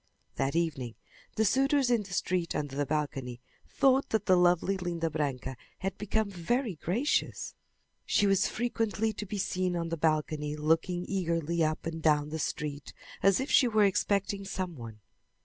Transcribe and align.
That 0.37 0.55
evening 0.55 0.95
the 1.35 1.45
suitors 1.45 1.91
in 1.91 2.01
the 2.01 2.13
street 2.13 2.55
under 2.55 2.75
the 2.75 2.87
balcony 2.87 3.39
thought 3.67 4.09
that 4.09 4.25
the 4.25 4.35
lovely 4.35 4.75
Linda 4.75 5.11
Branca 5.11 5.55
had 5.77 5.95
become 5.99 6.31
very 6.31 6.73
gracious. 6.77 7.53
She 8.03 8.25
was 8.25 8.47
frequently 8.47 9.13
to 9.13 9.27
be 9.27 9.37
seen 9.37 9.75
on 9.75 9.89
the 9.89 9.97
balcony 9.97 10.55
looking 10.55 11.05
eagerly 11.07 11.63
up 11.63 11.85
and 11.85 12.01
down 12.01 12.29
the 12.29 12.39
street 12.39 12.93
as 13.21 13.39
if 13.39 13.51
she 13.51 13.67
were 13.67 13.85
expecting 13.85 14.43
some 14.43 14.75
one. 14.75 15.01